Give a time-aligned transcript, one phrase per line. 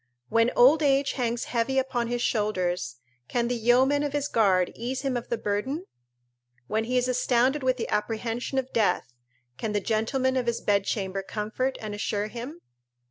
[0.29, 2.95] When old age hangs heavy upon his shoulders,
[3.27, 5.85] can the yeomen of his guard ease him of the burden?
[6.65, 9.13] When he is astounded with the apprehension of death,
[9.59, 12.61] can the gentlemen of his bedchamber comfort and assure him?